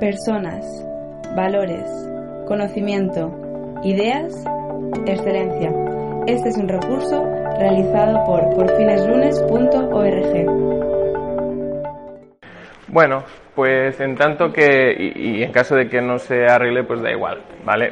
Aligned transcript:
personas, 0.00 0.64
valores, 1.36 1.84
conocimiento, 2.46 3.30
ideas, 3.84 4.32
excelencia. 5.06 5.70
Este 6.26 6.48
es 6.48 6.56
un 6.56 6.68
recurso 6.68 7.22
realizado 7.58 8.24
por 8.24 8.40
porfineslunes.org. 8.56 10.46
Bueno, 12.88 13.22
pues 13.54 14.00
en 14.00 14.16
tanto 14.16 14.50
que, 14.52 15.12
y, 15.14 15.42
en 15.42 15.52
caso 15.52 15.76
de 15.76 15.86
que 15.88 16.00
no 16.00 16.18
se 16.18 16.46
arregle, 16.46 16.84
pues 16.84 17.02
da 17.02 17.10
igual, 17.10 17.42
¿vale? 17.64 17.90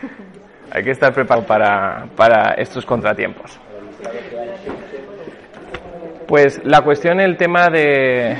Hay 0.70 0.82
que 0.82 0.90
estar 0.90 1.14
preparado 1.14 1.46
para, 1.46 2.06
para 2.16 2.54
estos 2.54 2.84
contratiempos. 2.84 3.58
Pues 6.26 6.60
la 6.64 6.82
cuestión, 6.82 7.20
el 7.20 7.36
tema 7.38 7.70
de, 7.70 8.36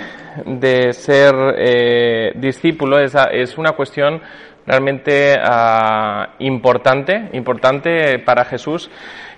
de 0.47 0.93
ser 0.93 1.35
eh, 1.57 2.33
discípulo 2.37 2.99
es, 2.99 3.15
es, 3.33 3.59
una 3.59 3.73
cuestión 3.73 4.21
realmente 4.67 5.35
uh, 5.39 6.27
importante, 6.41 7.31
importante 7.33 8.19
para 8.19 8.45
Jesús. 8.45 8.91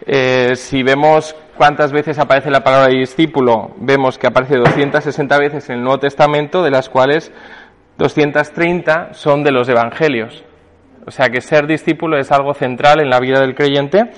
Eh, 0.07 0.53
si 0.57 0.83
vemos 0.83 1.37
cuántas 1.57 1.93
veces 1.93 2.19
aparece 2.19 2.51
la 2.51 2.65
palabra 2.65 2.89
discípulo, 2.89 3.71
vemos 3.77 4.19
que 4.19 4.27
aparece 4.27 4.57
260 4.57 5.39
veces 5.39 5.69
en 5.71 5.77
el 5.77 5.83
Nuevo 5.83 6.01
Testamento, 6.01 6.63
de 6.63 6.71
las 6.71 6.89
cuales 6.89 7.33
230 7.99 9.15
son 9.15 9.45
de 9.45 9.53
los 9.53 9.69
evangelios. 9.69 10.43
O 11.07 11.11
sea 11.11 11.29
que 11.29 11.41
ser 11.41 11.67
discípulo 11.67 12.19
es 12.19 12.33
algo 12.33 12.55
central 12.55 13.01
en 13.01 13.11
la 13.11 13.21
vida 13.21 13.41
del 13.41 13.55
creyente. 13.55 14.11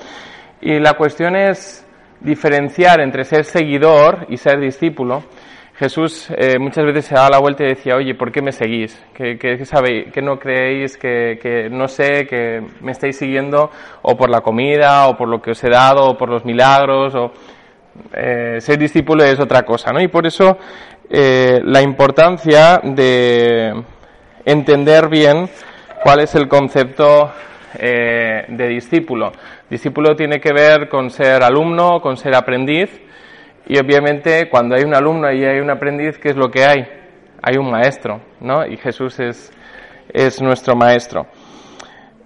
Y 0.61 0.79
la 0.79 0.95
cuestión 0.95 1.37
es 1.37 1.87
diferenciar 2.21 3.01
entre 3.01 3.25
ser 3.25 3.45
seguidor 3.45 4.27
y 4.29 4.37
ser 4.37 4.61
discípulo. 4.61 5.25
Jesús 5.83 6.29
eh, 6.37 6.61
muchas 6.61 6.85
veces 6.85 7.07
se 7.07 7.17
daba 7.17 7.29
la 7.29 7.41
vuelta 7.41 7.65
y 7.65 7.71
decía, 7.71 7.97
oye, 7.97 8.15
¿por 8.15 8.31
qué 8.31 8.41
me 8.41 8.53
seguís? 8.53 9.05
¿Qué, 9.15 9.65
sabéis? 9.65 10.13
¿Qué 10.13 10.23
no 10.23 10.39
creéis? 10.39 10.97
Que, 10.97 11.41
que, 11.43 11.69
no 11.69 11.89
sé, 11.89 12.25
que 12.25 12.63
me 12.83 12.93
estáis 12.93 13.19
siguiendo 13.19 13.69
o 14.03 14.17
por 14.17 14.31
la 14.31 14.43
comida, 14.43 15.09
o 15.09 15.17
por 15.17 15.29
lo 15.29 15.43
que 15.43 15.51
os 15.51 15.65
he 15.65 15.69
dado, 15.69 16.11
o 16.11 16.17
por 16.17 16.29
los 16.29 16.45
milagros, 16.45 17.17
o 17.17 17.33
eh, 18.13 18.59
ser 18.61 18.79
discípulo 18.79 19.25
es 19.25 19.41
otra 19.41 19.63
cosa, 19.63 19.91
¿no? 19.93 20.01
Y 20.01 20.07
por 20.07 20.25
eso 20.25 20.57
eh, 21.11 21.61
la 21.65 21.83
importancia 21.83 22.81
de 22.85 23.83
entender 24.45 25.09
bien 25.09 25.51
cuál 26.05 26.21
es 26.21 26.33
el 26.37 26.47
concepto 26.47 27.33
eh, 27.77 28.45
de 28.47 28.69
discípulo. 28.69 29.33
Discípulo 29.69 30.15
tiene 30.15 30.39
que 30.39 30.53
ver 30.53 30.89
con 30.89 31.11
ser 31.11 31.43
alumno, 31.43 32.01
con 32.01 32.17
ser 32.17 32.37
aprendiz, 32.37 33.01
y 33.67 33.79
obviamente 33.79 34.49
cuando 34.49 34.75
hay 34.75 34.85
un 34.85 34.95
alumno 34.95 35.31
y 35.33 35.45
hay 35.45 35.61
un 35.61 35.71
aprendiz, 35.71 36.19
¿qué 36.19 36.31
es 36.31 36.37
lo 36.37 36.51
que 36.51 36.65
hay? 36.65 36.87
Hay 37.43 37.57
un 37.57 37.71
maestro, 37.71 38.21
¿no? 38.41 38.67
Y 38.67 38.77
Jesús 38.77 39.19
es, 39.21 39.53
es 40.13 40.41
nuestro 40.41 40.77
maestro. 40.77 41.27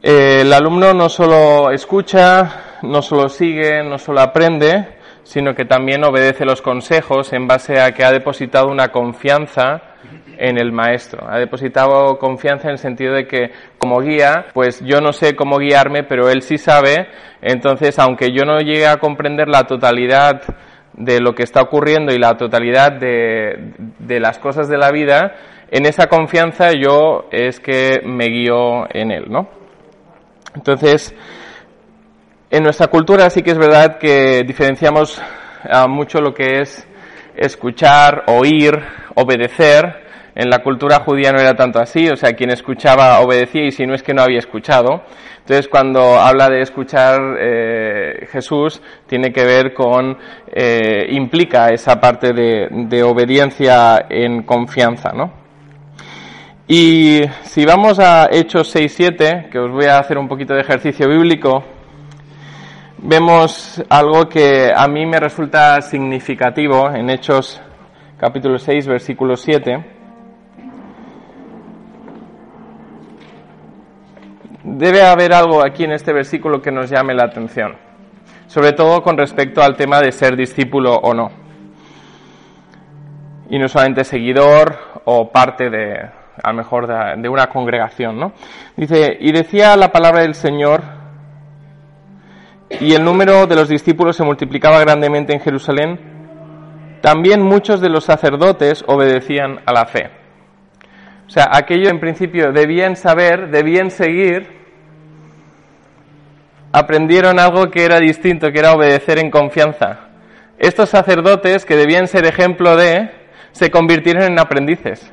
El 0.02 0.52
alumno 0.52 0.92
no 0.94 1.08
solo 1.08 1.70
escucha, 1.70 2.78
no 2.82 3.02
solo 3.02 3.28
sigue, 3.28 3.82
no 3.82 3.98
solo 3.98 4.20
aprende, 4.20 4.96
sino 5.24 5.54
que 5.54 5.64
también 5.64 6.04
obedece 6.04 6.44
los 6.44 6.62
consejos 6.62 7.32
en 7.32 7.48
base 7.48 7.80
a 7.80 7.90
que 7.92 8.04
ha 8.04 8.12
depositado 8.12 8.68
una 8.68 8.88
confianza 8.88 9.82
en 10.38 10.58
el 10.58 10.70
maestro. 10.70 11.26
Ha 11.28 11.38
depositado 11.38 12.18
confianza 12.18 12.68
en 12.68 12.72
el 12.72 12.78
sentido 12.78 13.14
de 13.14 13.26
que 13.26 13.50
como 13.78 14.00
guía, 14.00 14.46
pues 14.54 14.80
yo 14.84 15.00
no 15.00 15.12
sé 15.12 15.34
cómo 15.34 15.58
guiarme, 15.58 16.04
pero 16.04 16.28
él 16.28 16.42
sí 16.42 16.58
sabe. 16.58 17.08
Entonces, 17.42 17.98
aunque 17.98 18.32
yo 18.32 18.44
no 18.44 18.58
llegue 18.60 18.86
a 18.86 18.98
comprender 18.98 19.48
la 19.48 19.64
totalidad 19.64 20.42
de 20.97 21.20
lo 21.20 21.34
que 21.34 21.42
está 21.42 21.62
ocurriendo 21.62 22.12
y 22.12 22.19
la 22.19 22.36
totalidad 22.36 22.92
de, 22.92 23.75
de 23.98 24.20
las 24.20 24.39
cosas 24.39 24.69
de 24.69 24.78
la 24.78 24.91
vida, 24.91 25.34
en 25.70 25.86
esa 25.86 26.06
confianza 26.06 26.72
yo 26.72 27.28
es 27.30 27.61
que 27.61 28.00
me 28.05 28.27
guío 28.27 28.86
en 28.94 29.11
él, 29.11 29.25
¿no? 29.28 29.48
Entonces, 30.55 31.14
en 32.50 32.62
nuestra 32.62 32.87
cultura 32.87 33.28
sí 33.28 33.43
que 33.43 33.50
es 33.50 33.59
verdad 33.59 33.98
que 33.98 34.43
diferenciamos 34.47 35.20
mucho 35.88 36.20
lo 36.20 36.32
que 36.32 36.60
es 36.60 36.87
escuchar, 37.37 38.25
oír, 38.28 38.72
obedecer. 39.15 40.06
En 40.36 40.50
la 40.50 40.58
cultura 40.58 41.00
judía 41.00 41.32
no 41.32 41.41
era 41.41 41.54
tanto 41.54 41.80
así, 41.80 42.10
o 42.10 42.14
sea, 42.14 42.34
quien 42.34 42.50
escuchaba 42.50 43.20
obedecía 43.20 43.64
y 43.64 43.72
si 43.72 43.86
no 43.86 43.94
es 43.94 44.02
que 44.02 44.12
no 44.12 44.20
había 44.20 44.38
escuchado. 44.38 45.02
Entonces, 45.38 45.66
cuando 45.66 46.19
habla 46.20 46.50
de 46.50 46.60
escuchar 46.60 47.38
eh, 47.41 48.26
Jesús, 48.30 48.82
tiene 49.06 49.32
que 49.32 49.46
ver 49.46 49.72
con, 49.72 50.19
eh, 50.52 51.06
implica 51.08 51.69
esa 51.70 51.98
parte 51.98 52.34
de, 52.34 53.02
obediencia 53.02 54.04
en 54.10 54.42
confianza, 54.42 55.12
¿no? 55.14 55.32
Y 56.69 57.22
si 57.44 57.64
vamos 57.64 57.98
a 57.98 58.28
Hechos 58.30 58.76
6-7, 58.76 59.48
que 59.48 59.58
os 59.58 59.70
voy 59.70 59.86
a 59.86 60.00
hacer 60.00 60.19
un 60.19 60.28
poquito 60.28 60.52
de 60.52 60.60
ejercicio 60.60 61.08
bíblico, 61.08 61.64
vemos 62.98 63.82
algo 63.88 64.28
que 64.28 64.70
a 64.76 64.86
mí 64.86 65.06
me 65.06 65.19
resulta 65.19 65.80
significativo 65.80 66.91
en 66.91 67.08
Hechos 67.08 67.62
capítulo 68.19 68.58
6, 68.58 68.86
versículo 68.86 69.34
7. 69.34 69.95
Debe 74.78 75.00
haber 75.00 75.32
algo 75.32 75.64
aquí 75.64 75.84
en 75.84 75.92
este 75.92 76.12
versículo 76.12 76.60
que 76.60 76.70
nos 76.70 76.91
llame 76.91 77.14
la 77.14 77.25
atención, 77.25 77.76
sobre 78.47 78.72
todo 78.72 79.03
con 79.03 79.16
respecto 79.16 79.62
al 79.62 79.75
tema 79.75 80.03
de 80.03 80.12
ser 80.12 80.37
discípulo 80.37 80.97
o 80.97 81.14
no. 81.14 81.31
Y 83.48 83.59
no 83.59 83.69
solamente 83.69 84.04
seguidor 84.04 85.00
o 85.06 85.32
parte 85.32 85.70
de, 85.70 85.94
a 86.42 86.50
lo 86.50 86.54
mejor, 86.59 86.87
de, 86.87 87.22
de 87.22 87.26
una 87.26 87.47
congregación, 87.47 88.20
¿no? 88.20 88.34
Dice, 88.76 89.16
y 89.19 89.32
decía 89.32 89.78
la 89.78 89.91
palabra 89.91 90.20
del 90.20 90.34
Señor, 90.34 90.82
y 92.78 92.93
el 92.93 93.03
número 93.03 93.47
de 93.47 93.56
los 93.56 93.70
discípulos 93.70 94.14
se 94.14 94.25
multiplicaba 94.25 94.78
grandemente 94.81 95.32
en 95.32 95.41
Jerusalén, 95.41 96.98
también 97.00 97.41
muchos 97.41 97.81
de 97.81 97.88
los 97.88 98.04
sacerdotes 98.04 98.84
obedecían 98.87 99.60
a 99.64 99.72
la 99.72 99.87
fe. 99.87 100.10
O 101.26 101.31
sea, 101.31 101.48
aquello 101.50 101.88
en 101.88 101.98
principio 101.98 102.53
debían 102.53 102.94
saber, 102.94 103.48
debían 103.48 103.91
seguir, 103.91 104.56
aprendieron 106.76 107.38
algo 107.38 107.70
que 107.70 107.87
era 107.87 107.98
distinto, 107.98 108.53
que 108.53 108.59
era 108.59 108.75
obedecer 108.75 109.19
en 109.19 109.31
confianza. 109.31 110.09
Estos 110.59 110.91
sacerdotes, 110.91 111.64
que 111.64 111.75
debían 111.75 112.06
ser 112.06 112.26
ejemplo 112.26 112.76
de, 112.76 113.10
se 113.53 113.70
convirtieron 113.70 114.25
en 114.25 114.38
aprendices, 114.38 115.10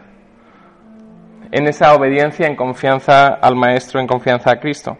en 1.53 1.65
esa 1.65 1.93
obediencia 1.95 2.47
en 2.47 2.57
confianza 2.57 3.27
al 3.27 3.55
Maestro, 3.55 4.01
en 4.01 4.07
confianza 4.07 4.51
a 4.51 4.59
Cristo. 4.59 4.97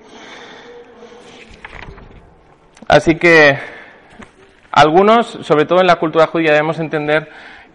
Así 2.88 3.16
que 3.16 3.57
algunos, 4.72 5.40
sobre 5.41 5.66
todo 5.66 5.81
en 5.81 5.88
la 5.88 5.97
cultura 5.97 6.28
judía, 6.28 6.53
debemos 6.53 6.80
entender 6.80 7.28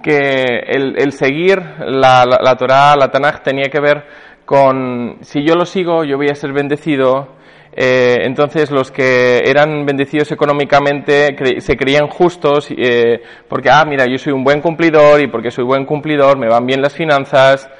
que 0.02 0.62
el, 0.66 1.12
seguir 1.12 1.60
la, 1.80 2.24
la, 2.24 2.38
la, 2.42 2.56
Torah, 2.56 2.96
la 2.96 3.10
Tanaj, 3.10 3.42
tenía 3.42 3.68
que 3.68 3.80
ver 3.80 4.06
con 4.46 5.18
si 5.20 5.44
yo 5.44 5.56
lo 5.56 5.66
sigo, 5.66 6.04
yo 6.04 6.16
voy 6.16 6.30
a 6.30 6.34
ser 6.34 6.54
bendecido. 6.54 7.36
Eh, 7.72 8.18
entonces 8.22 8.70
los 8.70 8.90
que 8.90 9.42
eran 9.44 9.86
bendecidos 9.86 10.32
económicamente 10.32 11.36
se 11.60 11.76
creían 11.76 12.08
justos 12.08 12.68
eh, 12.70 13.20
porque, 13.48 13.70
ah, 13.70 13.84
mira, 13.86 14.06
yo 14.06 14.18
soy 14.18 14.32
un 14.32 14.42
buen 14.42 14.60
cumplidor 14.60 15.20
y 15.20 15.28
porque 15.28 15.50
soy 15.50 15.64
buen 15.64 15.84
cumplidor 15.84 16.38
me 16.38 16.48
van 16.48 16.66
bien 16.66 16.82
las 16.82 16.94
finanzas. 16.94 17.70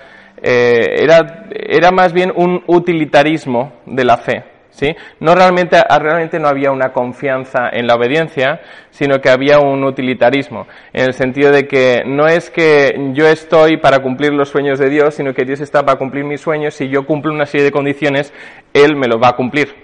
Eh, 0.41 1.03
era, 1.03 1.47
era 1.51 1.91
más 1.91 2.13
bien 2.13 2.33
un 2.35 2.63
utilitarismo 2.67 3.73
de 3.87 4.05
la 4.05 4.19
fe. 4.19 4.58
¿Sí? 4.79 4.95
No 5.19 5.35
realmente, 5.35 5.77
realmente 6.01 6.39
no 6.39 6.49
había 6.49 6.71
una 6.71 6.93
confianza 6.93 7.69
en 7.73 7.87
la 7.87 7.97
obediencia, 7.97 8.61
sino 8.91 9.21
que 9.21 9.29
había 9.29 9.59
un 9.59 9.83
utilitarismo, 9.83 10.67
en 10.93 11.07
el 11.07 11.15
sentido 11.15 11.51
de 11.51 11.67
que 11.67 12.03
no 12.07 12.29
es 12.29 12.49
que 12.51 12.95
yo 13.13 13.27
estoy 13.27 13.79
para 13.79 13.99
cumplir 13.99 14.33
los 14.33 14.49
sueños 14.49 14.79
de 14.79 14.89
Dios, 14.89 15.15
sino 15.15 15.35
que 15.35 15.45
Dios 15.45 15.61
está 15.61 15.85
para 15.85 15.99
cumplir 15.99 16.25
mis 16.25 16.41
sueños, 16.41 16.75
si 16.75 16.89
yo 16.89 17.05
cumplo 17.05 17.33
una 17.33 17.47
serie 17.47 17.65
de 17.65 17.73
condiciones, 17.73 18.33
Él 18.73 18.95
me 18.95 19.09
lo 19.09 19.19
va 19.19 19.31
a 19.31 19.37
cumplir. 19.37 19.75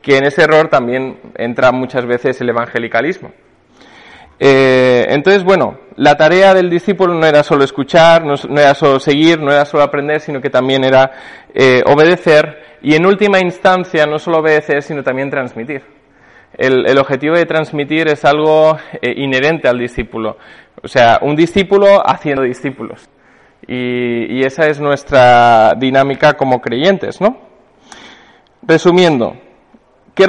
Que 0.00 0.16
en 0.16 0.24
ese 0.24 0.42
error 0.42 0.68
también 0.68 1.18
entra 1.36 1.72
muchas 1.72 2.06
veces 2.06 2.40
el 2.40 2.48
evangelicalismo. 2.48 3.32
Eh, 4.38 5.06
entonces, 5.08 5.44
bueno, 5.44 5.78
la 5.96 6.16
tarea 6.16 6.54
del 6.54 6.68
discípulo 6.68 7.14
no 7.14 7.26
era 7.26 7.42
solo 7.42 7.64
escuchar, 7.64 8.24
no, 8.24 8.34
era 8.58 8.74
solo 8.74 8.98
seguir, 8.98 9.40
no 9.40 9.52
era 9.52 9.64
solo 9.64 9.82
aprender, 9.82 10.20
sino 10.20 10.40
que 10.40 10.50
también 10.50 10.84
era 10.84 11.10
eh, 11.54 11.82
obedecer 11.86 12.78
y 12.82 12.94
en 12.94 13.06
última 13.06 13.40
instancia 13.40 14.06
no 14.06 14.18
solo 14.18 14.38
obedecer, 14.38 14.82
sino 14.82 15.02
también 15.02 15.30
transmitir. 15.30 15.82
El, 16.56 16.98
objetivo 16.98 17.34
de 17.34 17.46
transmitir 17.46 18.06
es 18.08 18.24
algo 18.24 18.76
eh, 19.00 19.14
inherente 19.16 19.66
al 19.68 19.78
discípulo. 19.78 20.36
O 20.82 20.86
sea, 20.86 21.18
un 21.22 21.34
discípulo 21.34 22.00
haciendo 22.06 22.42
discípulos. 22.42 23.08
Y 23.66 24.44
esa 24.44 24.66
es 24.66 24.78
nuestra 24.78 25.72
dinámica 25.78 26.34
como 26.34 26.60
creyentes, 26.60 27.18
¿no? 27.18 27.38
Resumiendo, 28.62 29.36
¿Qué, 30.14 30.26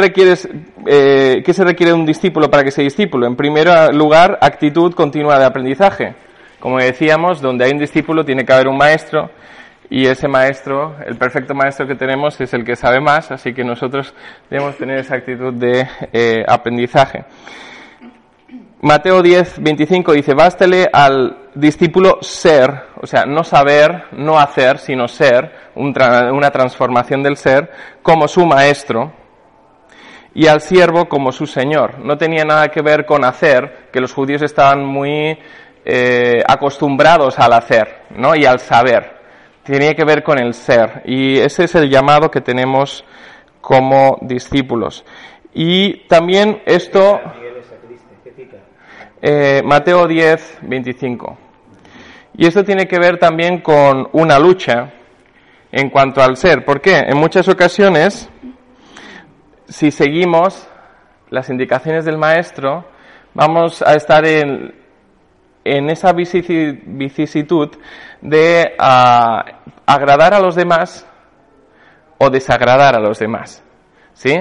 eh, 0.87 1.43
¿Qué 1.45 1.53
se 1.53 1.63
requiere 1.63 1.91
de 1.91 1.97
un 1.99 2.07
discípulo 2.07 2.49
para 2.49 2.63
que 2.63 2.71
sea 2.71 2.83
discípulo? 2.83 3.27
En 3.27 3.35
primer 3.35 3.93
lugar, 3.93 4.39
actitud 4.41 4.93
continua 4.93 5.37
de 5.37 5.45
aprendizaje. 5.45 6.15
Como 6.59 6.79
decíamos, 6.79 7.39
donde 7.39 7.65
hay 7.65 7.71
un 7.71 7.77
discípulo 7.77 8.25
tiene 8.25 8.43
que 8.43 8.53
haber 8.53 8.67
un 8.67 8.77
maestro. 8.77 9.29
y 9.87 10.07
ese 10.07 10.27
maestro, 10.27 10.95
el 11.05 11.15
perfecto 11.15 11.53
maestro 11.53 11.85
que 11.85 11.93
tenemos, 11.93 12.41
es 12.41 12.51
el 12.55 12.65
que 12.65 12.75
sabe 12.75 12.99
más, 12.99 13.29
así 13.29 13.53
que 13.53 13.63
nosotros 13.63 14.15
debemos 14.49 14.75
tener 14.77 14.97
esa 14.97 15.17
actitud 15.17 15.53
de 15.53 15.87
eh, 16.11 16.43
aprendizaje. 16.47 17.23
Mateo 18.81 19.21
10, 19.21 19.61
25 19.61 20.13
dice, 20.13 20.33
bástele 20.33 20.89
al 20.91 21.37
discípulo 21.53 22.17
ser, 22.21 22.71
o 22.99 23.05
sea, 23.05 23.25
no 23.25 23.43
saber, 23.43 24.05
no 24.13 24.39
hacer, 24.39 24.79
sino 24.79 25.07
ser, 25.07 25.51
una 25.75 26.49
transformación 26.49 27.21
del 27.21 27.37
ser, 27.37 27.69
como 28.01 28.27
su 28.27 28.43
maestro, 28.47 29.11
y 30.35 30.47
al 30.47 30.61
siervo 30.61 31.05
como 31.05 31.31
su 31.31 31.47
señor. 31.47 31.97
No 31.99 32.17
tenía 32.17 32.43
nada 32.43 32.67
que 32.67 32.81
ver 32.81 33.05
con 33.05 33.25
hacer, 33.25 33.87
que 33.91 34.01
los 34.01 34.13
judíos 34.13 34.43
estaban 34.43 34.85
muy 34.85 35.39
eh, 35.85 36.43
acostumbrados 36.47 37.39
al 37.39 37.53
hacer, 37.53 38.03
¿no? 38.11 38.35
Y 38.35 38.45
al 38.45 38.59
saber 38.59 39.15
tenía 39.63 39.93
que 39.95 40.05
ver 40.05 40.23
con 40.23 40.37
el 40.37 40.53
ser. 40.53 41.01
Y 41.05 41.39
ese 41.39 41.63
es 41.63 41.75
el 41.75 41.89
llamado 41.89 42.29
que 42.29 42.41
tenemos 42.41 43.03
como 43.61 44.17
discípulos. 44.21 45.03
Y 45.53 46.07
también 46.07 46.61
esto, 46.65 47.19
eh, 49.21 49.61
Mateo 49.65 50.07
10, 50.07 50.59
25. 50.61 51.37
Y 52.37 52.45
esto 52.45 52.63
tiene 52.63 52.87
que 52.87 52.99
ver 52.99 53.17
también 53.17 53.61
con 53.61 54.09
una 54.11 54.37
lucha 54.37 54.91
en 55.71 55.89
cuanto 55.89 56.21
al 56.21 56.35
ser. 56.35 56.63
¿Por 56.63 56.81
qué? 56.81 56.97
En 57.07 57.17
muchas 57.17 57.47
ocasiones, 57.47 58.29
si 59.67 59.91
seguimos 59.91 60.67
las 61.29 61.49
indicaciones 61.49 62.05
del 62.05 62.17
maestro, 62.17 62.85
vamos 63.33 63.81
a 63.81 63.95
estar 63.95 64.25
en, 64.25 64.73
en 65.63 65.89
esa 65.89 66.13
vicisitud 66.13 67.69
de 68.21 68.75
ah, 68.77 69.43
agradar 69.85 70.33
a 70.33 70.39
los 70.39 70.55
demás 70.55 71.07
o 72.17 72.29
desagradar 72.29 72.95
a 72.95 72.99
los 72.99 73.19
demás. 73.19 73.63
¿Sí? 74.13 74.35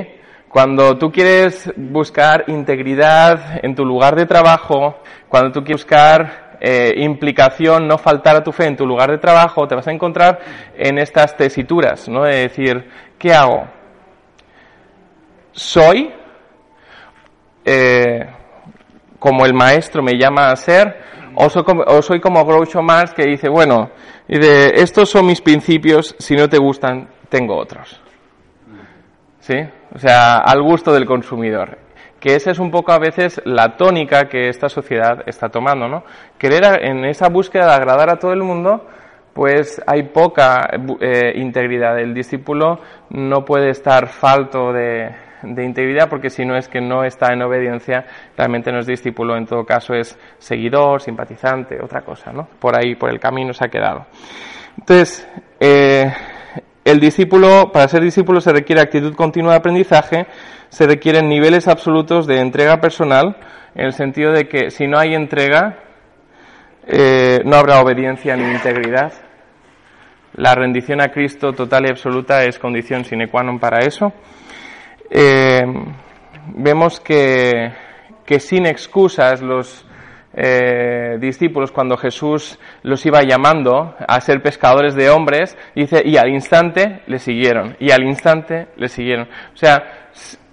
Cuando 0.48 0.96
tú 0.98 1.10
quieres 1.10 1.72
buscar 1.76 2.44
integridad 2.46 3.64
en 3.64 3.74
tu 3.74 3.84
lugar 3.84 4.14
de 4.14 4.26
trabajo, 4.26 5.00
cuando 5.28 5.50
tú 5.50 5.64
quieres 5.64 5.82
buscar 5.82 6.56
eh, 6.60 6.94
implicación, 6.98 7.88
no 7.88 7.98
faltar 7.98 8.36
a 8.36 8.44
tu 8.44 8.52
fe 8.52 8.66
en 8.66 8.76
tu 8.76 8.86
lugar 8.86 9.10
de 9.10 9.18
trabajo, 9.18 9.66
te 9.66 9.74
vas 9.74 9.88
a 9.88 9.92
encontrar 9.92 10.38
en 10.76 10.98
estas 10.98 11.36
tesituras, 11.36 12.08
¿no? 12.08 12.22
De 12.22 12.36
decir, 12.36 12.88
¿qué 13.18 13.34
hago? 13.34 13.66
¿Soy? 15.54 16.12
Eh, 17.64 18.26
como 19.18 19.46
el 19.46 19.54
maestro 19.54 20.02
me 20.02 20.18
llama 20.18 20.50
a 20.50 20.56
ser, 20.56 21.00
o 21.34 21.48
soy 21.48 21.64
como, 21.64 21.82
o 21.82 22.02
soy 22.02 22.20
como 22.20 22.44
Groucho 22.44 22.82
Marx 22.82 23.14
que 23.14 23.24
dice, 23.24 23.48
bueno, 23.48 23.90
estos 24.28 25.08
son 25.08 25.26
mis 25.26 25.40
principios, 25.40 26.14
si 26.18 26.36
no 26.36 26.48
te 26.48 26.58
gustan, 26.58 27.08
tengo 27.28 27.56
otros. 27.56 28.00
¿Sí? 29.40 29.56
O 29.94 29.98
sea, 29.98 30.38
al 30.38 30.62
gusto 30.62 30.92
del 30.92 31.06
consumidor. 31.06 31.78
Que 32.20 32.34
esa 32.34 32.50
es 32.50 32.58
un 32.58 32.70
poco 32.70 32.92
a 32.92 32.98
veces 32.98 33.40
la 33.44 33.76
tónica 33.76 34.28
que 34.28 34.48
esta 34.48 34.68
sociedad 34.68 35.22
está 35.26 35.50
tomando, 35.50 35.88
¿no? 35.88 36.04
Querer 36.38 36.82
en 36.82 37.04
esa 37.04 37.28
búsqueda 37.28 37.66
de 37.66 37.74
agradar 37.74 38.10
a 38.10 38.18
todo 38.18 38.32
el 38.32 38.42
mundo, 38.42 38.86
pues 39.34 39.80
hay 39.86 40.04
poca 40.04 40.68
eh, 41.00 41.32
integridad. 41.36 41.98
El 41.98 42.14
discípulo 42.14 42.80
no 43.10 43.44
puede 43.44 43.70
estar 43.70 44.08
falto 44.08 44.72
de, 44.72 45.14
de 45.44 45.64
integridad, 45.64 46.08
porque 46.08 46.31
si 46.31 46.44
no 46.44 46.56
es 46.56 46.69
que 46.69 46.81
no 46.81 47.05
está 47.05 47.32
en 47.32 47.43
obediencia, 47.43 48.06
realmente 48.37 48.73
no 48.73 48.79
es 48.79 48.87
discípulo, 48.87 49.37
en 49.37 49.46
todo 49.46 49.64
caso 49.64 49.94
es 49.94 50.19
seguidor, 50.38 51.00
simpatizante, 51.02 51.79
otra 51.82 52.02
cosa, 52.02 52.32
¿no? 52.32 52.49
Por 52.58 52.76
ahí, 52.76 52.94
por 52.94 53.11
el 53.11 53.20
camino 53.20 53.52
se 53.52 53.64
ha 53.64 53.69
quedado. 53.69 54.06
Entonces, 54.79 55.29
eh, 55.61 56.12
el 56.85 57.00
discípulo, 57.00 57.70
para 57.73 57.88
ser 57.88 58.02
discípulo 58.02 58.41
se 58.41 58.52
requiere 58.52 58.82
actitud 58.82 59.14
continua 59.14 59.52
de 59.52 59.58
aprendizaje, 59.58 60.26
se 60.69 60.87
requieren 60.87 61.29
niveles 61.29 61.69
absolutos 61.69 62.26
de 62.26 62.41
entrega 62.41 62.81
personal, 62.81 63.37
en 63.75 63.87
el 63.87 63.93
sentido 63.93 64.32
de 64.32 64.49
que 64.49 64.70
si 64.70 64.87
no 64.87 64.99
hay 64.99 65.14
entrega, 65.14 65.79
eh, 66.87 67.41
no 67.44 67.56
habrá 67.56 67.81
obediencia 67.81 68.37
ni 68.37 68.44
integridad. 68.44 69.12
La 70.35 70.55
rendición 70.55 71.00
a 71.00 71.08
Cristo 71.08 71.52
total 71.52 71.87
y 71.87 71.91
absoluta 71.91 72.44
es 72.44 72.58
condición 72.58 73.05
sine 73.05 73.29
qua 73.29 73.46
non 73.46 73.62
para 73.62 73.87
eso 73.87 74.11
eh, 75.10 75.62
vemos 76.54 77.00
que, 77.00 77.72
que, 78.24 78.40
sin 78.40 78.66
excusas 78.66 79.42
los 79.42 79.86
eh, 80.34 81.16
discípulos, 81.20 81.70
cuando 81.70 81.96
Jesús 81.96 82.58
los 82.82 83.04
iba 83.06 83.22
llamando 83.22 83.94
a 84.06 84.20
ser 84.20 84.42
pescadores 84.42 84.94
de 84.94 85.10
hombres, 85.10 85.56
dice, 85.74 86.02
y 86.04 86.16
al 86.16 86.28
instante 86.28 87.02
le 87.06 87.18
siguieron, 87.18 87.76
y 87.78 87.90
al 87.90 88.02
instante 88.02 88.68
le 88.76 88.88
siguieron. 88.88 89.28
O 89.52 89.56
sea, 89.56 90.08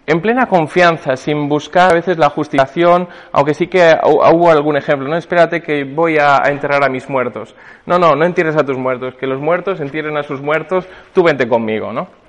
en 0.05 0.21
plena 0.21 0.45
confianza, 0.45 1.15
sin 1.15 1.47
buscar 1.47 1.91
a 1.91 1.95
veces 1.95 2.17
la 2.17 2.29
justificación, 2.29 3.07
aunque 3.31 3.53
sí 3.53 3.67
que 3.67 3.95
hubo 4.03 4.51
algún 4.51 4.77
ejemplo, 4.77 5.07
no 5.07 5.15
espérate 5.15 5.61
que 5.61 5.83
voy 5.83 6.17
a, 6.17 6.41
enterrar 6.49 6.83
a 6.83 6.89
mis 6.89 7.09
muertos. 7.09 7.55
No, 7.85 7.97
no, 7.97 8.15
no 8.15 8.25
entierres 8.25 8.57
a 8.57 8.65
tus 8.65 8.77
muertos, 8.77 9.15
que 9.15 9.25
los 9.25 9.39
muertos 9.39 9.79
entierren 9.79 10.17
a 10.17 10.23
sus 10.23 10.41
muertos, 10.41 10.87
tú 11.13 11.23
vente 11.23 11.47
conmigo, 11.47 11.93
¿no? 11.93 12.20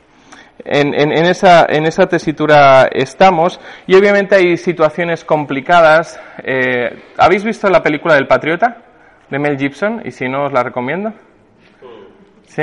En, 0.65 1.13
esa, 1.13 1.67
en 1.69 1.87
esa 1.87 2.07
tesitura 2.07 2.89
estamos 2.93 3.61
y 3.87 3.95
obviamente 3.95 4.37
hay 4.37 4.57
situaciones 4.57 5.25
complicadas. 5.25 6.21
Eh, 6.45 7.03
¿Habéis 7.19 7.45
visto 7.45 7.69
la 7.69 7.83
película 7.83 8.15
del 8.15 8.27
Patriota 8.27 8.77
de 9.29 9.39
Mel 9.39 9.59
Gibson? 9.59 10.03
Y 10.05 10.11
si 10.11 10.29
no, 10.29 10.47
os 10.47 10.53
la 10.53 10.63
recomiendo. 10.63 11.13
¿Sí? 12.47 12.63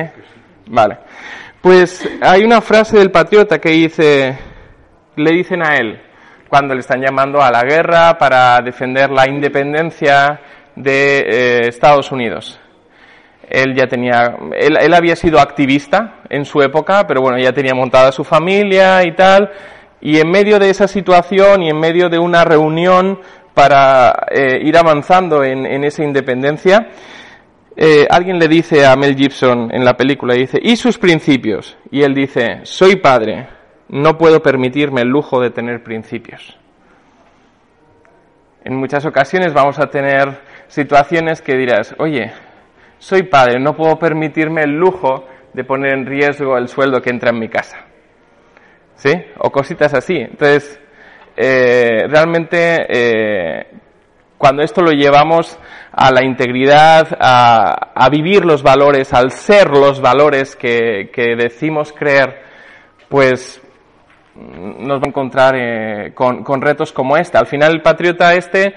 Vale. 0.68 0.98
Pues 1.62 2.08
hay 2.22 2.44
una 2.44 2.62
frase 2.62 2.98
del 2.98 3.12
Patriota 3.12 3.60
que 3.60 3.70
dice, 3.72 4.38
le 5.18 5.32
dicen 5.32 5.62
a 5.66 5.76
él, 5.76 6.02
cuando 6.48 6.74
le 6.74 6.80
están 6.80 7.02
llamando 7.02 7.42
a 7.42 7.52
la 7.52 7.64
guerra 7.64 8.18
para 8.18 8.62
defender 8.62 9.10
la 9.10 9.28
independencia 9.28 10.40
de 10.76 11.20
eh, 11.20 11.68
Estados 11.68 12.12
Unidos 12.12 12.60
él 13.50 13.76
ya 13.76 13.88
tenía, 13.88 14.38
él, 14.56 14.94
había 14.94 15.16
sido 15.16 15.40
activista 15.40 16.22
en 16.30 16.46
su 16.46 16.62
época, 16.62 17.06
pero 17.08 17.22
bueno, 17.22 17.40
ya 17.40 17.52
tenía 17.52 17.74
montada 17.74 18.12
su 18.12 18.24
familia 18.24 19.04
y 19.04 19.16
tal, 19.16 19.52
y 20.02 20.20
en 20.20 20.30
medio 20.30 20.60
de 20.60 20.70
esa 20.70 20.88
situación 20.88 21.64
y 21.64 21.70
en 21.70 21.80
medio 21.80 22.10
de 22.10 22.20
una 22.20 22.46
reunión 22.46 23.20
para 23.54 24.28
eh, 24.32 24.60
ir 24.64 24.78
avanzando 24.78 25.44
en, 25.44 25.84
esa 25.84 26.04
independencia, 26.04 26.90
eh, 27.76 28.06
alguien 28.10 28.38
le 28.38 28.48
dice 28.48 28.86
a 28.86 28.96
Mel 28.96 29.16
Gibson 29.16 29.70
en 29.74 29.84
la 29.84 29.98
película, 29.98 30.36
dice, 30.36 30.60
¿y 30.62 30.76
sus 30.76 30.98
principios? 30.98 31.78
Y 31.92 32.04
él 32.04 32.14
dice, 32.14 32.62
soy 32.64 32.98
padre, 32.98 33.48
no 33.90 34.18
puedo 34.18 34.42
permitirme 34.42 35.02
el 35.02 35.10
lujo 35.10 35.42
de 35.42 35.50
tener 35.50 35.84
principios. 35.84 36.58
En 38.64 38.76
muchas 38.76 39.06
ocasiones 39.06 39.54
vamos 39.54 39.80
a 39.80 39.88
tener 39.88 40.40
situaciones 40.68 41.42
que 41.42 41.56
dirás, 41.56 41.96
oye, 41.98 42.32
soy 43.00 43.24
padre, 43.24 43.60
no 43.60 43.76
puedo 43.76 43.98
permitirme 43.98 44.64
el 44.64 44.72
lujo 44.72 45.26
de 45.54 45.64
poner 45.64 45.94
en 45.94 46.06
riesgo 46.06 46.58
el 46.58 46.68
sueldo 46.68 47.02
que 47.02 47.10
entra 47.10 47.32
en 47.32 47.40
mi 47.40 47.50
casa. 47.50 47.78
¿Sí? 48.96 49.12
O 49.40 49.50
cositas 49.50 49.94
así. 49.94 50.18
Entonces, 50.18 50.80
eh, 51.36 52.06
realmente, 52.10 52.86
eh, 52.90 53.68
cuando 54.38 54.62
esto 54.62 54.82
lo 54.82 54.92
llevamos 54.92 55.58
a 55.94 56.12
la 56.12 56.24
integridad, 56.24 57.08
a, 57.20 58.10
vivir 58.12 58.44
los 58.44 58.62
valores, 58.62 59.14
al 59.14 59.32
ser 59.32 59.70
los 59.70 60.02
valores 60.02 60.58
que, 60.58 61.10
decimos 61.38 61.94
creer, 61.94 62.42
pues 63.08 63.62
nos 64.36 65.00
va 65.00 65.04
a 65.06 65.10
encontrar 65.10 65.56
eh, 65.56 66.12
con, 66.14 66.44
con 66.44 66.62
retos 66.62 66.92
como 66.92 67.16
este. 67.16 67.38
Al 67.38 67.48
final, 67.48 67.72
el 67.72 67.82
patriota 67.82 68.34
este 68.34 68.76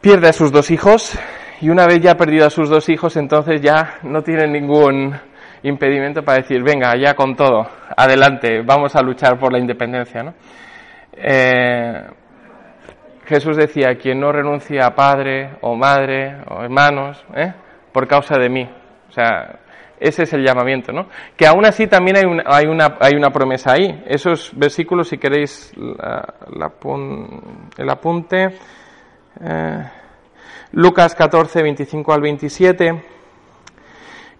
pierde 0.00 0.28
a 0.28 0.32
sus 0.32 0.50
dos 0.50 0.70
hijos 0.70 1.18
y 1.64 1.70
una 1.70 1.86
vez 1.86 2.02
ya 2.02 2.14
perdido 2.14 2.46
a 2.46 2.50
sus 2.50 2.68
dos 2.68 2.90
hijos, 2.90 3.16
entonces 3.16 3.62
ya 3.62 3.94
no 4.02 4.20
tiene 4.20 4.46
ningún 4.46 5.18
impedimento 5.62 6.22
para 6.22 6.42
decir, 6.42 6.62
venga, 6.62 6.92
ya 6.94 7.14
con 7.14 7.34
todo, 7.34 7.66
adelante, 7.96 8.60
vamos 8.60 8.94
a 8.94 9.00
luchar 9.00 9.38
por 9.38 9.50
la 9.50 9.58
independencia. 9.58 10.22
¿no? 10.22 10.34
Eh, 11.14 12.02
Jesús 13.24 13.56
decía, 13.56 13.94
quien 13.94 14.20
no 14.20 14.30
renuncia 14.30 14.84
a 14.84 14.94
padre 14.94 15.52
o 15.62 15.74
madre 15.74 16.36
o 16.50 16.64
hermanos, 16.64 17.24
¿eh? 17.34 17.54
por 17.92 18.06
causa 18.06 18.38
de 18.38 18.50
mí. 18.50 18.68
O 19.08 19.12
sea, 19.12 19.58
ese 19.98 20.24
es 20.24 20.34
el 20.34 20.44
llamamiento, 20.44 20.92
¿no? 20.92 21.06
Que 21.34 21.46
aún 21.46 21.64
así 21.64 21.86
también 21.86 22.42
hay 22.44 22.66
una, 22.66 23.30
promesa 23.30 23.72
ahí. 23.72 24.02
Esos 24.04 24.52
versículos, 24.54 25.08
si 25.08 25.16
queréis 25.16 25.72
el 25.78 27.88
apunte. 27.88 28.48
Eh, 29.40 29.84
Lucas 30.72 31.14
14, 31.14 31.62
25 31.62 32.12
al 32.12 32.20
27 32.20 33.04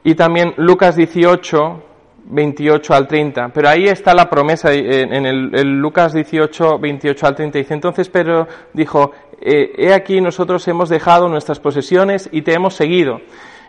y 0.05 0.15
también 0.15 0.53
Lucas 0.59 0.97
18, 0.97 1.83
28 2.27 2.95
al 2.95 3.09
30. 3.09 3.49
Pero 3.49 3.69
ahí 3.69 3.87
está 3.89 4.15
la 4.15 4.29
promesa 4.29 4.73
en 4.73 5.27
el, 5.27 5.79
Lucas 5.79 6.13
18, 6.13 6.79
28 6.79 7.27
al 7.27 7.35
30. 7.35 7.59
Dice 7.59 7.75
entonces 7.75 8.09
Pedro 8.09 8.47
dijo, 8.73 9.13
eh, 9.41 9.73
he 9.77 9.93
aquí 9.95 10.21
nosotros 10.21 10.67
hemos 10.69 10.89
dejado 10.89 11.29
nuestras 11.29 11.59
posesiones 11.59 12.29
y 12.31 12.43
te 12.43 12.53
hemos 12.53 12.75
seguido. 12.75 13.21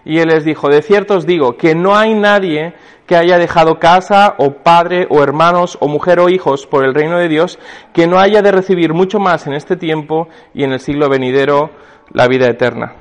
Y 0.03 0.19
él 0.19 0.27
les 0.27 0.45
dijo, 0.45 0.69
de 0.69 0.83
cierto 0.83 1.15
os 1.15 1.25
digo 1.25 1.57
que 1.57 1.73
no 1.73 1.95
hay 1.95 2.13
nadie 2.13 2.73
que 3.07 3.15
haya 3.15 3.37
dejado 3.37 3.79
casa 3.79 4.35
o 4.37 4.51
padre 4.51 5.07
o 5.09 5.23
hermanos 5.23 5.77
o 5.79 5.87
mujer 5.87 6.19
o 6.19 6.29
hijos 6.29 6.67
por 6.67 6.83
el 6.83 6.93
reino 6.93 7.17
de 7.17 7.27
Dios 7.27 7.59
que 7.93 8.07
no 8.07 8.19
haya 8.19 8.41
de 8.41 8.51
recibir 8.51 8.93
mucho 8.93 9.19
más 9.19 9.47
en 9.47 9.53
este 9.53 9.75
tiempo 9.75 10.27
y 10.53 10.63
en 10.63 10.73
el 10.73 10.79
siglo 10.79 11.09
venidero 11.09 11.71
la 12.11 12.27
vida 12.27 12.47
eterna. 12.47 12.93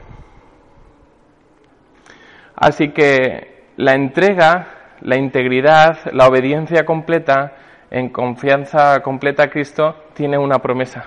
Así 2.56 2.90
que 2.90 3.64
la 3.76 3.94
entrega, 3.94 4.68
la 5.00 5.16
integridad, 5.16 5.98
la 6.12 6.28
obediencia 6.28 6.84
completa, 6.84 7.52
en 7.90 8.08
confianza 8.10 9.00
completa 9.00 9.44
a 9.44 9.50
Cristo, 9.50 9.96
tiene 10.14 10.38
una 10.38 10.58
promesa. 10.58 11.06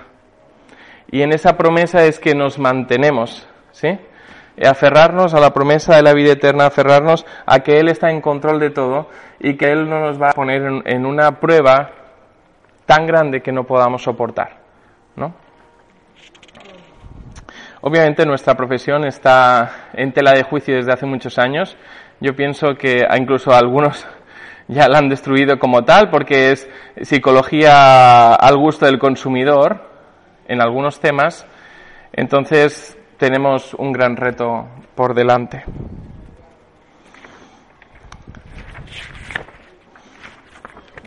Y 1.10 1.22
en 1.22 1.32
esa 1.32 1.56
promesa 1.56 2.04
es 2.04 2.18
que 2.18 2.34
nos 2.34 2.58
mantenemos, 2.58 3.48
¿sí? 3.72 3.98
aferrarnos 4.66 5.34
a 5.34 5.40
la 5.40 5.52
promesa 5.52 5.96
de 5.96 6.02
la 6.02 6.12
vida 6.12 6.32
eterna, 6.32 6.66
aferrarnos 6.66 7.24
a 7.46 7.60
que 7.60 7.78
Él 7.78 7.88
está 7.88 8.10
en 8.10 8.20
control 8.20 8.58
de 8.58 8.70
todo 8.70 9.08
y 9.38 9.56
que 9.56 9.70
Él 9.70 9.88
no 9.88 10.00
nos 10.00 10.20
va 10.20 10.30
a 10.30 10.32
poner 10.32 10.82
en, 10.84 11.06
una 11.06 11.38
prueba 11.40 11.90
tan 12.86 13.06
grande 13.06 13.40
que 13.40 13.52
no 13.52 13.64
podamos 13.64 14.02
soportar. 14.02 14.58
¿no? 15.16 15.34
Obviamente 17.80 18.26
nuestra 18.26 18.54
profesión 18.54 19.04
está 19.04 19.90
en 19.92 20.12
tela 20.12 20.32
de 20.32 20.42
juicio 20.42 20.74
desde 20.74 20.92
hace 20.92 21.06
muchos 21.06 21.38
años. 21.38 21.76
Yo 22.20 22.34
pienso 22.34 22.74
que 22.74 23.06
incluso 23.16 23.52
algunos 23.52 24.04
ya 24.68 24.88
la 24.88 24.98
han 24.98 25.08
destruido 25.08 25.58
como 25.58 25.84
tal 25.84 26.10
porque 26.10 26.50
es 26.50 26.68
psicología 27.02 28.34
al 28.34 28.56
gusto 28.56 28.86
del 28.86 28.98
consumidor 28.98 29.80
en 30.48 30.60
algunos 30.60 30.98
temas. 30.98 31.46
Entonces 32.12 32.98
tenemos 33.16 33.74
un 33.74 33.92
gran 33.92 34.16
reto 34.16 34.66
por 34.96 35.14
delante. 35.14 35.64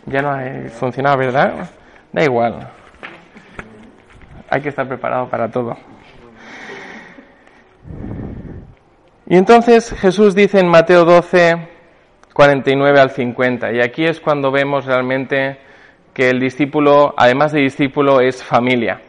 Ya 0.06 0.22
no 0.22 0.30
ha 0.30 0.68
funcionado, 0.70 1.18
¿verdad? 1.18 1.70
Da 2.12 2.24
igual. 2.24 2.66
Hay 4.48 4.60
que 4.60 4.70
estar 4.70 4.88
preparado 4.88 5.28
para 5.28 5.50
todo. 5.50 5.91
Y 9.32 9.36
entonces 9.38 9.94
Jesús 9.98 10.34
dice 10.34 10.60
en 10.60 10.68
Mateo 10.68 11.06
12, 11.06 11.56
49 12.34 13.00
al 13.00 13.12
50, 13.12 13.72
y 13.72 13.80
aquí 13.80 14.04
es 14.04 14.20
cuando 14.20 14.50
vemos 14.50 14.84
realmente 14.84 15.58
que 16.12 16.28
el 16.28 16.38
discípulo, 16.38 17.14
además 17.16 17.52
de 17.52 17.60
discípulo, 17.60 18.20
es 18.20 18.44
familia. 18.44 19.00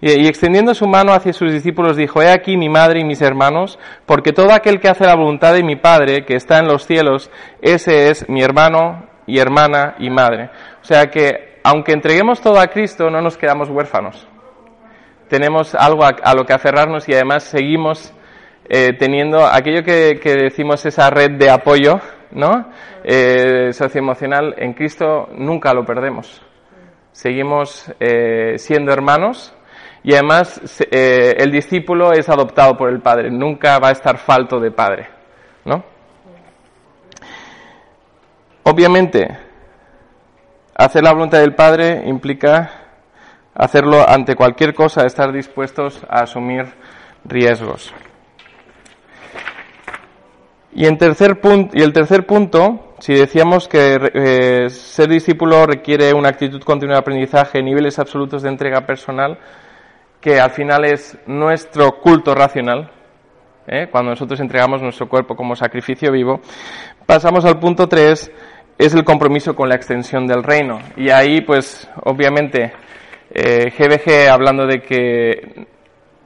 Y, 0.00 0.26
extendiendo 0.26 0.72
su 0.72 0.86
mano 0.86 1.12
hacia 1.12 1.34
sus 1.34 1.52
discípulos 1.52 1.98
dijo, 1.98 2.22
He 2.22 2.30
aquí 2.30 2.56
mi 2.56 2.70
madre 2.70 3.00
y 3.00 3.04
mis 3.04 3.20
hermanos, 3.20 3.78
porque 4.06 4.32
todo 4.32 4.54
aquel 4.54 4.80
que 4.80 4.88
hace 4.88 5.04
la 5.04 5.16
voluntad 5.16 5.52
de 5.52 5.62
mi 5.62 5.76
Padre, 5.76 6.24
que 6.24 6.34
está 6.34 6.56
en 6.56 6.66
los 6.66 6.86
cielos, 6.86 7.30
ese 7.60 8.08
es 8.08 8.26
mi 8.30 8.40
hermano 8.40 9.04
y 9.26 9.38
hermana 9.38 9.96
y 9.98 10.08
madre. 10.08 10.48
O 10.80 10.84
sea 10.86 11.10
que, 11.10 11.60
aunque 11.62 11.92
entreguemos 11.92 12.40
todo 12.40 12.58
a 12.58 12.68
Cristo, 12.68 13.10
no 13.10 13.20
nos 13.20 13.36
quedamos 13.36 13.68
huérfanos. 13.68 14.26
Tenemos 15.28 15.74
algo 15.74 16.04
a, 16.04 16.34
lo 16.34 16.46
que 16.46 16.54
aferrarnos 16.54 17.06
y 17.06 17.12
además 17.12 17.44
seguimos 17.44 18.14
eh, 18.68 18.92
teniendo 18.98 19.44
aquello 19.46 19.82
que, 19.82 20.18
decimos 20.22 20.84
esa 20.86 21.10
red 21.10 21.32
de 21.32 21.50
apoyo, 21.50 22.00
¿no? 22.30 22.70
Eh, 23.04 23.72
socioemocional, 23.72 24.54
en 24.58 24.72
Cristo 24.74 25.28
nunca 25.34 25.74
lo 25.74 25.84
perdemos. 25.84 26.42
Seguimos 27.12 27.92
eh, 28.00 28.54
siendo 28.56 28.92
hermanos 28.92 29.54
y 30.02 30.14
además 30.14 30.60
eh, 30.90 31.34
el 31.38 31.52
discípulo 31.52 32.12
es 32.12 32.28
adoptado 32.28 32.76
por 32.76 32.88
el 32.88 33.00
Padre, 33.00 33.30
nunca 33.30 33.78
va 33.78 33.88
a 33.88 33.92
estar 33.92 34.18
falto 34.18 34.58
de 34.58 34.70
Padre, 34.70 35.08
¿no? 35.64 35.84
Obviamente, 38.64 39.28
hacer 40.74 41.02
la 41.02 41.12
voluntad 41.12 41.40
del 41.40 41.54
Padre 41.54 42.02
implica 42.06 42.70
hacerlo 43.54 44.08
ante 44.08 44.34
cualquier 44.34 44.72
cosa, 44.74 45.04
estar 45.04 45.32
dispuestos 45.32 46.02
a 46.08 46.22
asumir 46.22 46.66
riesgos. 47.24 47.92
Y, 50.74 50.86
en 50.86 50.96
tercer 50.96 51.40
punto, 51.40 51.76
y 51.76 51.82
el 51.82 51.92
tercer 51.92 52.26
punto, 52.26 52.94
si 52.98 53.14
decíamos 53.14 53.68
que 53.68 53.98
eh, 54.14 54.70
ser 54.70 55.08
discípulo 55.08 55.66
requiere 55.66 56.14
una 56.14 56.30
actitud 56.30 56.62
continua 56.62 56.94
de 56.94 57.00
aprendizaje, 57.00 57.62
niveles 57.62 57.98
absolutos 57.98 58.42
de 58.42 58.48
entrega 58.48 58.86
personal, 58.86 59.38
que 60.20 60.40
al 60.40 60.50
final 60.50 60.84
es 60.84 61.18
nuestro 61.26 62.00
culto 62.00 62.34
racional, 62.34 62.90
¿eh? 63.66 63.88
cuando 63.90 64.10
nosotros 64.10 64.40
entregamos 64.40 64.80
nuestro 64.80 65.08
cuerpo 65.08 65.36
como 65.36 65.56
sacrificio 65.56 66.10
vivo, 66.10 66.40
pasamos 67.04 67.44
al 67.44 67.58
punto 67.58 67.88
3, 67.88 68.30
es 68.78 68.94
el 68.94 69.04
compromiso 69.04 69.54
con 69.54 69.68
la 69.68 69.74
extensión 69.74 70.26
del 70.26 70.42
reino. 70.42 70.78
Y 70.96 71.10
ahí, 71.10 71.40
pues, 71.42 71.88
obviamente, 72.04 72.72
eh, 73.30 73.72
GBG, 73.76 74.30
hablando 74.30 74.66
de 74.66 74.80
que 74.80 75.66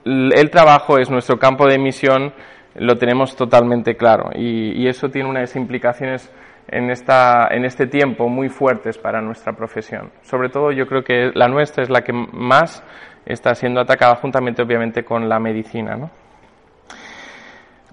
el 0.04 0.50
trabajo 0.50 0.98
es 0.98 1.10
nuestro 1.10 1.38
campo 1.38 1.66
de 1.66 1.78
misión, 1.78 2.32
lo 2.78 2.96
tenemos 2.96 3.36
totalmente 3.36 3.96
claro. 3.96 4.30
Y, 4.34 4.86
eso 4.86 5.08
tiene 5.08 5.28
unas 5.28 5.54
implicaciones 5.56 6.32
en, 6.68 6.90
esta, 6.90 7.48
en 7.50 7.64
este 7.64 7.86
tiempo 7.86 8.28
muy 8.28 8.48
fuertes 8.48 8.98
para 8.98 9.20
nuestra 9.20 9.54
profesión. 9.54 10.10
Sobre 10.22 10.48
todo 10.48 10.72
yo 10.72 10.86
creo 10.86 11.02
que 11.02 11.30
la 11.34 11.48
nuestra 11.48 11.82
es 11.82 11.90
la 11.90 12.02
que 12.02 12.12
más 12.12 12.84
está 13.24 13.54
siendo 13.54 13.80
atacada 13.80 14.16
juntamente 14.16 14.62
obviamente 14.62 15.04
con 15.04 15.28
la 15.28 15.40
medicina. 15.40 16.10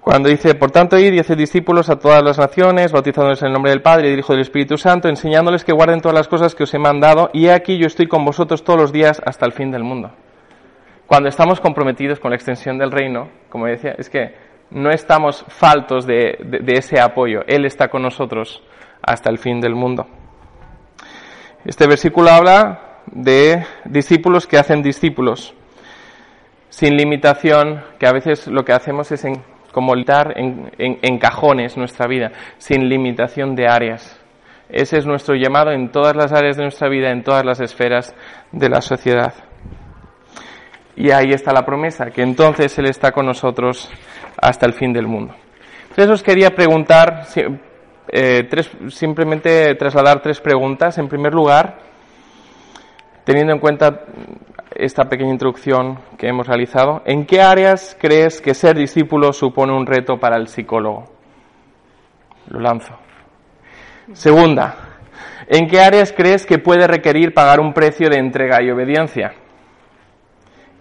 Cuando 0.01 0.27
dice, 0.27 0.53
por 0.55 0.69
tanto, 0.69 0.99
id 0.99 1.13
y 1.13 1.19
haced 1.19 1.37
discípulos 1.37 1.89
a 1.89 1.97
todas 1.97 2.21
las 2.21 2.37
naciones, 2.37 2.91
bautizándoles 2.91 3.41
en 3.41 3.47
el 3.47 3.53
nombre 3.53 3.71
del 3.71 3.81
Padre 3.81 4.07
y 4.07 4.09
del 4.11 4.19
Hijo 4.19 4.33
del 4.33 4.41
Espíritu 4.41 4.77
Santo, 4.77 5.07
enseñándoles 5.07 5.63
que 5.63 5.71
guarden 5.71 6.01
todas 6.01 6.17
las 6.17 6.27
cosas 6.27 6.55
que 6.55 6.63
os 6.63 6.73
he 6.73 6.77
mandado, 6.77 7.29
y 7.31 7.47
aquí 7.47 7.77
yo 7.77 7.87
estoy 7.87 8.07
con 8.07 8.25
vosotros 8.25 8.65
todos 8.65 8.79
los 8.79 8.91
días 8.91 9.21
hasta 9.25 9.45
el 9.45 9.53
fin 9.53 9.71
del 9.71 9.83
mundo. 9.83 10.11
Cuando 11.07 11.29
estamos 11.29 11.61
comprometidos 11.61 12.19
con 12.19 12.31
la 12.31 12.35
extensión 12.35 12.77
del 12.77 12.91
reino, 12.91 13.29
como 13.49 13.67
decía, 13.67 13.95
es 13.97 14.09
que 14.09 14.35
no 14.73 14.89
estamos 14.89 15.45
faltos 15.47 16.05
de, 16.05 16.37
ese 16.67 16.99
apoyo. 16.99 17.41
Él 17.47 17.65
está 17.65 17.87
con 17.87 18.01
nosotros 18.01 18.61
hasta 19.01 19.29
el 19.29 19.37
fin 19.37 19.61
del 19.61 19.75
mundo. 19.75 20.07
Este 21.63 21.87
versículo 21.87 22.29
habla 22.29 22.99
de 23.05 23.63
discípulos 23.85 24.47
que 24.47 24.57
hacen 24.57 24.81
discípulos, 24.81 25.53
sin 26.69 26.97
limitación, 26.97 27.83
que 27.99 28.07
a 28.07 28.11
veces 28.11 28.47
lo 28.47 28.65
que 28.65 28.73
hacemos 28.73 29.11
es 29.11 29.23
en, 29.25 29.43
como 29.71 29.93
en, 29.95 30.71
en, 30.77 31.17
cajones 31.19 31.77
nuestra 31.77 32.07
vida, 32.07 32.31
sin 32.57 32.89
limitación 32.89 33.55
de 33.55 33.67
áreas. 33.67 34.19
Ese 34.69 34.97
es 34.97 35.05
nuestro 35.05 35.35
llamado 35.35 35.71
en 35.71 35.91
todas 35.91 36.15
las 36.15 36.33
áreas 36.33 36.57
de 36.57 36.63
nuestra 36.63 36.89
vida, 36.89 37.11
en 37.11 37.23
todas 37.23 37.45
las 37.45 37.61
esferas 37.61 38.15
de 38.51 38.69
la 38.69 38.81
sociedad. 38.81 39.33
Y 40.95 41.11
ahí 41.11 41.31
está 41.31 41.53
la 41.53 41.65
promesa, 41.65 42.07
que 42.07 42.23
entonces 42.23 42.77
Él 42.79 42.87
está 42.87 43.11
con 43.11 43.25
nosotros 43.25 43.89
hasta 44.43 44.65
el 44.65 44.73
fin 44.73 44.93
del 44.93 45.07
mundo. 45.07 45.33
Entonces 45.89 46.09
os 46.09 46.23
quería 46.23 46.49
preguntar, 46.51 47.27
eh, 48.07 48.47
tres, 48.49 48.69
simplemente 48.89 49.75
trasladar 49.75 50.21
tres 50.21 50.41
preguntas. 50.41 50.97
En 50.97 51.07
primer 51.07 51.33
lugar, 51.33 51.77
teniendo 53.23 53.53
en 53.53 53.59
cuenta 53.59 54.01
esta 54.75 55.05
pequeña 55.05 55.31
introducción 55.31 55.99
que 56.17 56.27
hemos 56.27 56.47
realizado, 56.47 57.01
¿en 57.05 57.25
qué 57.25 57.41
áreas 57.41 57.95
crees 57.99 58.41
que 58.41 58.53
ser 58.53 58.75
discípulo 58.75 59.33
supone 59.33 59.73
un 59.73 59.85
reto 59.85 60.17
para 60.19 60.37
el 60.37 60.47
psicólogo? 60.47 61.11
Lo 62.47 62.59
lanzo. 62.59 62.97
Segunda, 64.13 64.97
¿en 65.47 65.67
qué 65.67 65.79
áreas 65.79 66.11
crees 66.11 66.45
que 66.45 66.57
puede 66.57 66.87
requerir 66.87 67.33
pagar 67.33 67.59
un 67.59 67.71
precio 67.73 68.09
de 68.09 68.17
entrega 68.17 68.61
y 68.61 68.71
obediencia? 68.71 69.33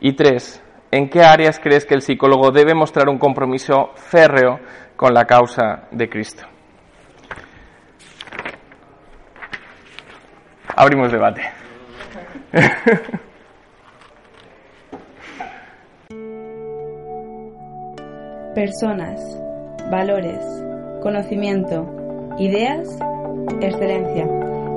Y 0.00 0.14
tres, 0.14 0.62
¿en 0.92 1.08
qué 1.08 1.22
áreas 1.22 1.58
crees 1.58 1.84
que 1.84 1.94
el 1.94 2.02
psicólogo 2.02 2.52
debe 2.52 2.75
mostrar 2.75 3.08
un 3.08 3.18
compromiso 3.18 3.90
férreo 3.96 4.61
con 4.94 5.12
la 5.12 5.25
causa 5.25 5.88
de 5.90 6.08
Cristo? 6.08 6.44
Abrimos 10.76 11.11
debate. 11.11 11.42
Personas, 18.54 19.20
valores, 19.90 20.38
conocimiento, 21.02 22.37
ideas, 22.38 22.87
excelencia. 23.61 24.28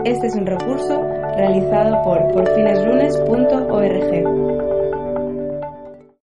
Este 0.06 0.28
es 0.28 0.36
un 0.36 0.46
recurso 0.46 1.02
realizado 1.36 2.02
por 2.04 2.32
porfineslunes.org. 2.32 4.75